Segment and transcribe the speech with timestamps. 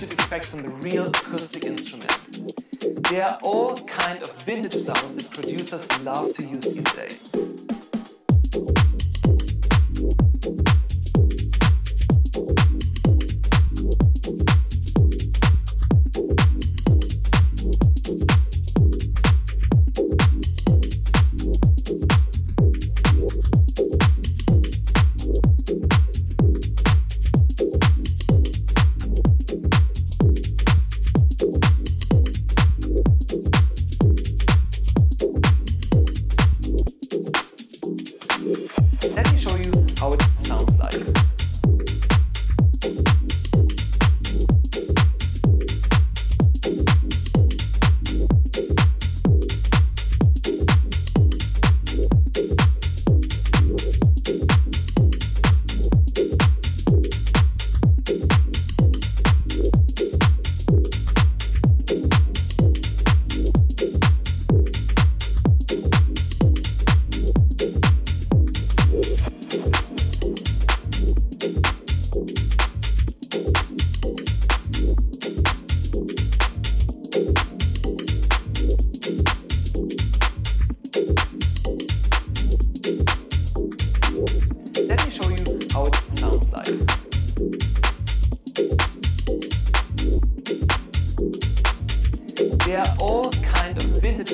[0.00, 2.12] you'd expect from the real acoustic instrument.
[3.08, 7.45] They are all kind of vintage sounds that producers love to use these days.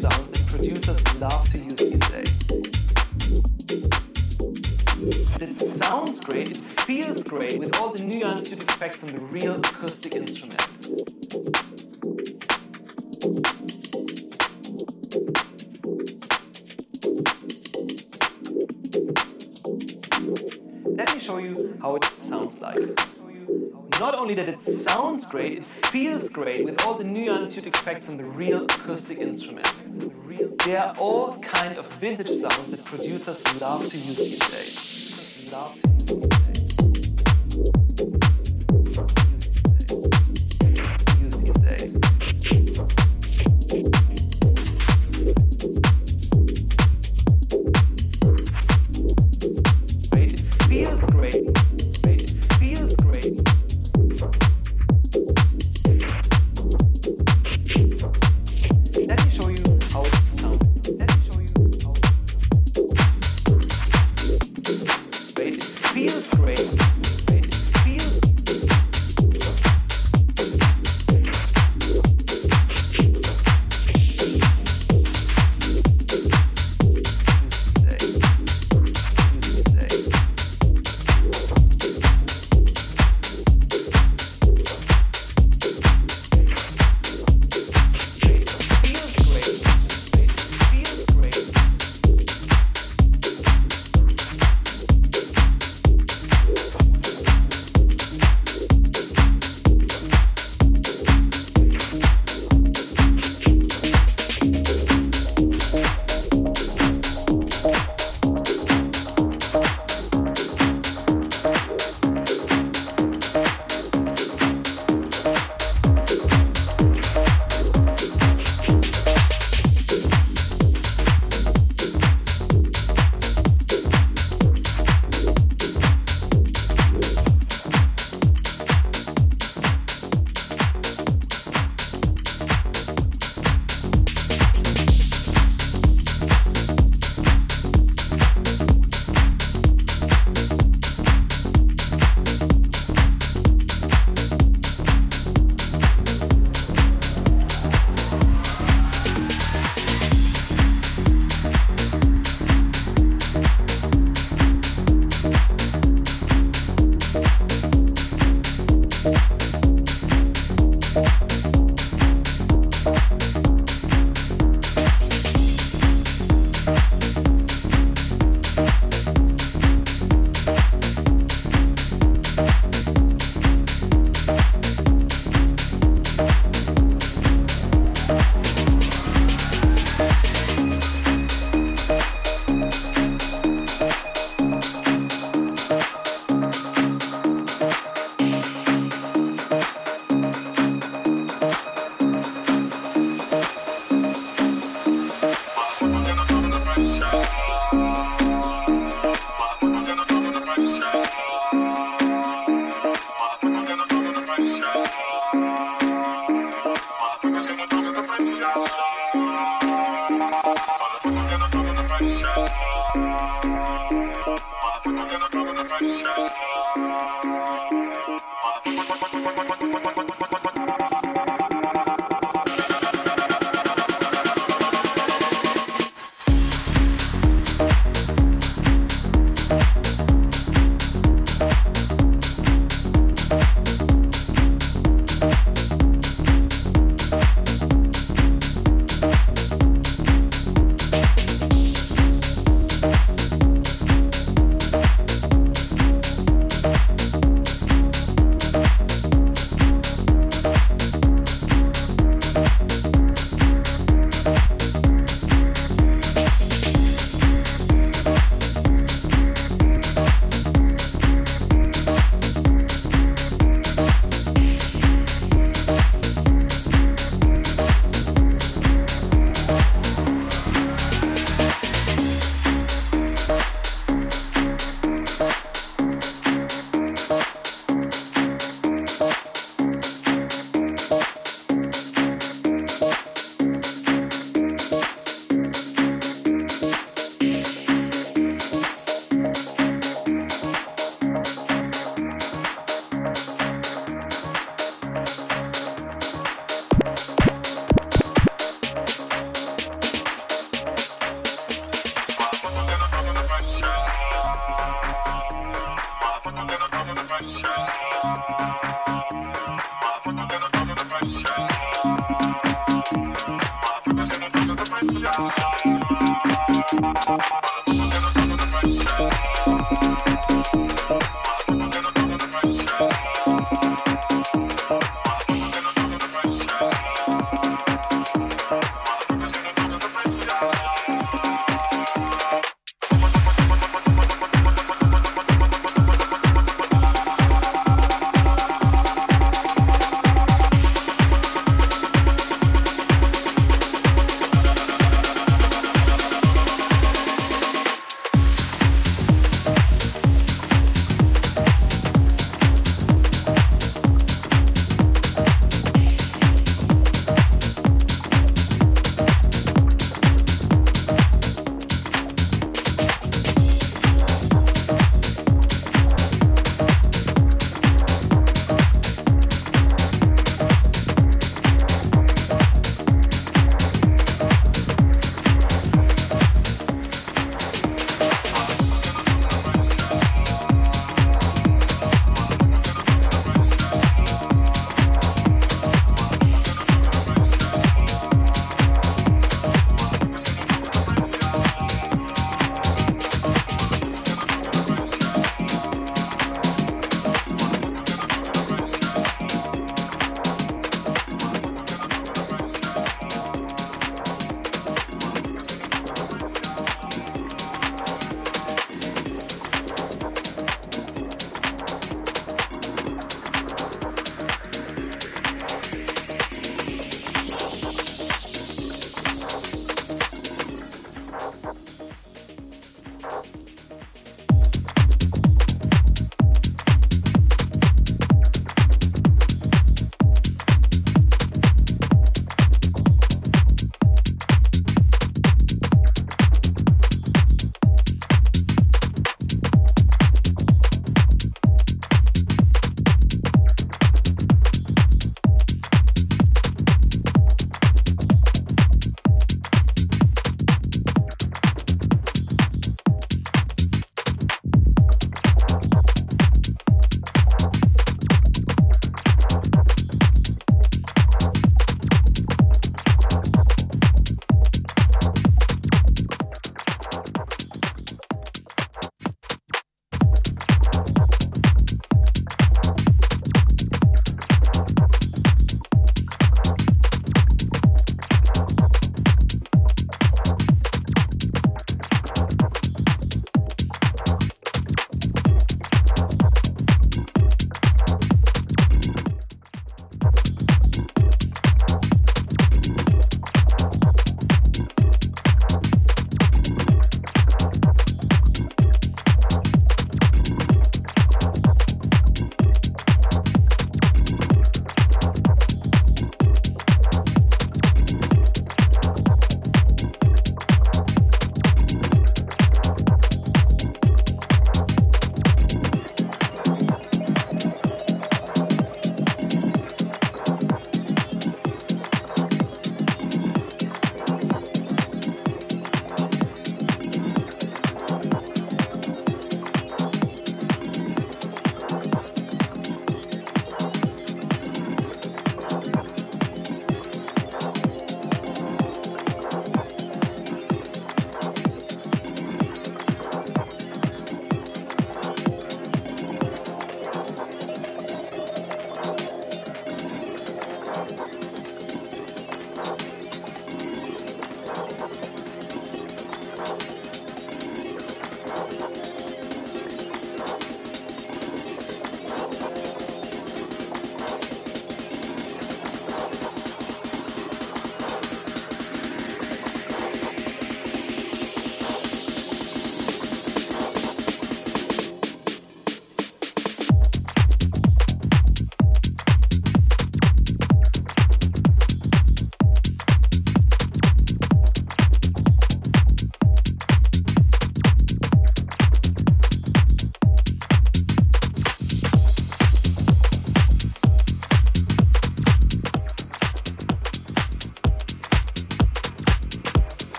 [0.00, 2.32] sounds that producers love to use these days.
[5.34, 9.20] And it sounds great, it feels great with all the nuance you'd expect from the
[9.20, 10.75] real acoustic instrument.
[24.06, 28.04] not only that it sounds great, it feels great with all the nuance you'd expect
[28.04, 29.66] from the real acoustic instrument.
[30.64, 34.85] There are all kind of vintage sounds that producers love to use these days.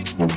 [0.00, 0.31] Through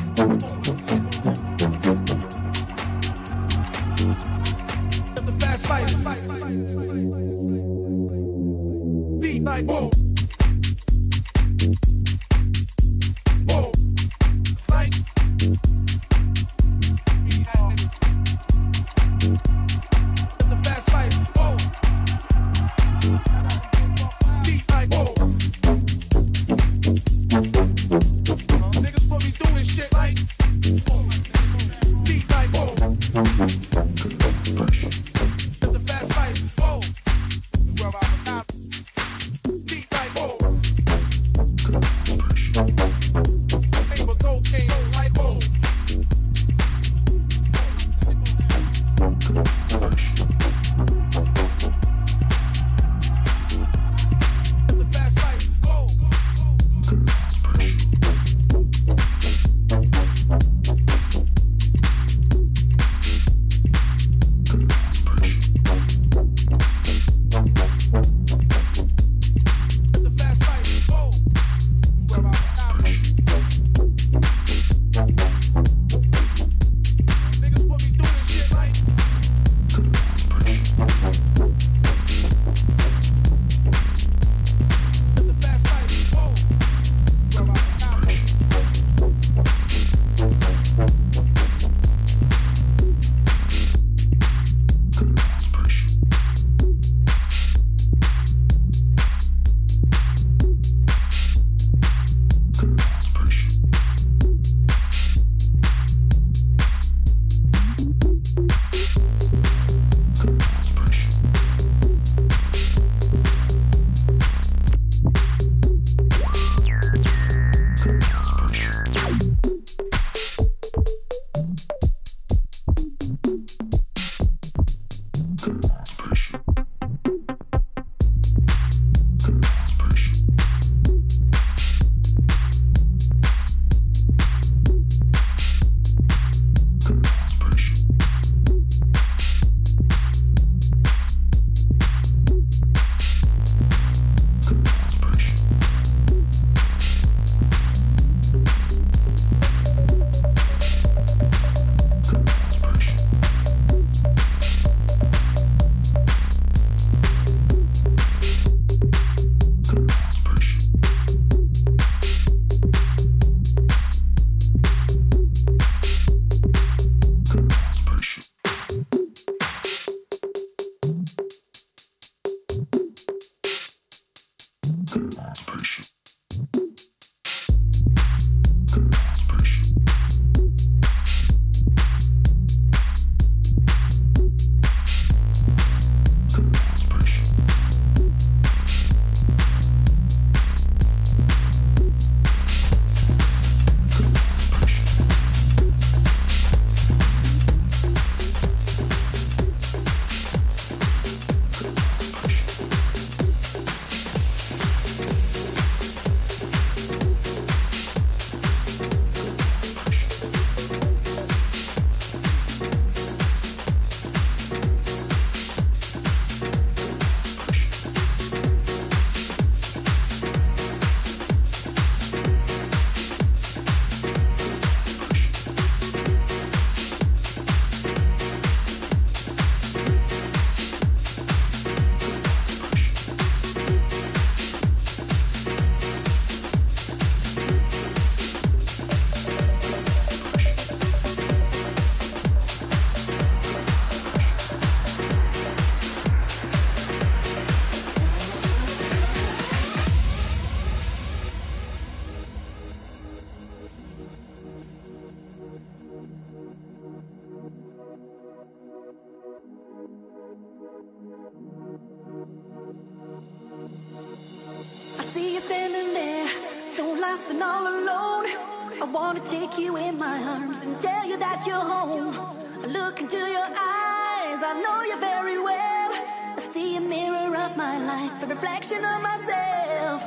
[278.83, 279.99] a of myself.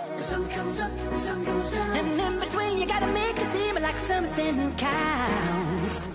[1.97, 6.07] And in between, you gotta make it seem like something counts.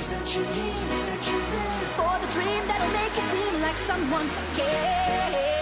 [0.00, 1.80] Searching here, searching there.
[1.96, 5.55] For the dream that'll make it seem like someone cares.